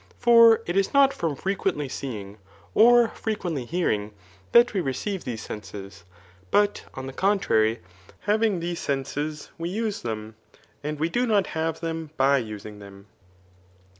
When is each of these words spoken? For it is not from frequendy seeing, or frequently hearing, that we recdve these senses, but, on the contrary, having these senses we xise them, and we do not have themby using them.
For 0.17 0.63
it 0.65 0.75
is 0.75 0.95
not 0.95 1.13
from 1.13 1.35
frequendy 1.35 1.87
seeing, 1.87 2.39
or 2.73 3.09
frequently 3.09 3.65
hearing, 3.65 4.15
that 4.51 4.73
we 4.73 4.81
recdve 4.81 5.23
these 5.25 5.43
senses, 5.43 6.05
but, 6.49 6.85
on 6.95 7.05
the 7.05 7.13
contrary, 7.13 7.81
having 8.21 8.61
these 8.61 8.79
senses 8.79 9.51
we 9.59 9.69
xise 9.75 10.01
them, 10.01 10.37
and 10.83 10.97
we 10.99 11.07
do 11.07 11.27
not 11.27 11.45
have 11.53 11.81
themby 11.81 12.43
using 12.43 12.79
them. 12.79 13.05